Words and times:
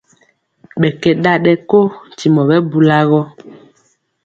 Ɓɛ 0.79 0.89
kɛ 1.01 1.11
ɗaɗɛ 1.23 1.51
ko 1.69 1.79
ntimo 2.09 2.41
ɓɛ 2.49 2.57
bula 2.69 2.97
gɔ. 3.09 3.19